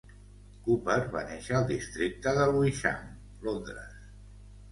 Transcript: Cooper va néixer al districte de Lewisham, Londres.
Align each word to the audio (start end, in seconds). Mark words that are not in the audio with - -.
Cooper 0.67 0.95
va 1.15 1.21
néixer 1.31 1.57
al 1.59 1.67
districte 1.71 2.33
de 2.37 2.47
Lewisham, 2.53 3.05
Londres. 3.49 4.11